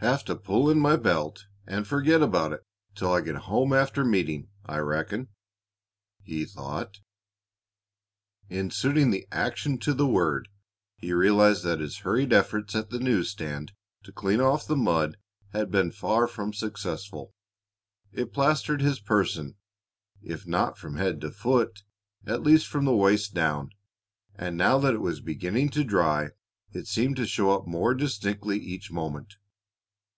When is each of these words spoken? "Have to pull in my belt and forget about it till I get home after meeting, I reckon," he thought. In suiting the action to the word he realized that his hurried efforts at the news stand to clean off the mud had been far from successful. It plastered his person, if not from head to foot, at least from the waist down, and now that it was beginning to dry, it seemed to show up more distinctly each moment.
"Have 0.00 0.24
to 0.26 0.36
pull 0.36 0.68
in 0.68 0.78
my 0.80 0.96
belt 0.98 1.46
and 1.66 1.86
forget 1.86 2.20
about 2.20 2.52
it 2.52 2.60
till 2.94 3.10
I 3.14 3.22
get 3.22 3.36
home 3.48 3.72
after 3.72 4.04
meeting, 4.04 4.50
I 4.66 4.76
reckon," 4.80 5.28
he 6.20 6.44
thought. 6.44 7.00
In 8.50 8.70
suiting 8.70 9.10
the 9.12 9.26
action 9.32 9.78
to 9.78 9.94
the 9.94 10.06
word 10.06 10.48
he 10.98 11.14
realized 11.14 11.64
that 11.64 11.80
his 11.80 12.00
hurried 12.00 12.34
efforts 12.34 12.74
at 12.74 12.90
the 12.90 12.98
news 12.98 13.30
stand 13.30 13.72
to 14.02 14.12
clean 14.12 14.42
off 14.42 14.66
the 14.66 14.76
mud 14.76 15.16
had 15.54 15.70
been 15.70 15.90
far 15.90 16.26
from 16.26 16.52
successful. 16.52 17.32
It 18.12 18.34
plastered 18.34 18.82
his 18.82 19.00
person, 19.00 19.56
if 20.20 20.46
not 20.46 20.76
from 20.76 20.98
head 20.98 21.18
to 21.22 21.30
foot, 21.30 21.82
at 22.26 22.42
least 22.42 22.66
from 22.66 22.84
the 22.84 22.92
waist 22.94 23.32
down, 23.32 23.70
and 24.34 24.58
now 24.58 24.76
that 24.80 24.92
it 24.92 25.00
was 25.00 25.22
beginning 25.22 25.70
to 25.70 25.82
dry, 25.82 26.28
it 26.72 26.86
seemed 26.86 27.16
to 27.16 27.26
show 27.26 27.52
up 27.52 27.66
more 27.66 27.94
distinctly 27.94 28.58
each 28.58 28.92
moment. 28.92 29.36